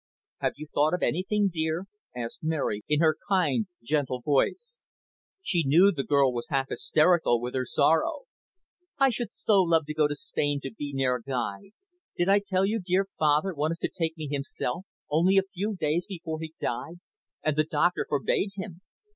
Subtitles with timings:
[0.39, 4.81] "Have you thought of anything, dear?" asked Mary in her kind, gentle voice.
[5.43, 8.21] She knew the girl was half hysterical with her sorrow.
[8.97, 11.73] "I should so love to go to Spain to be near Guy.
[12.17, 16.07] Did I tell you dear father wanted to take me himself, only a few days
[16.09, 16.95] before he died,
[17.43, 18.81] and the doctor forbade him.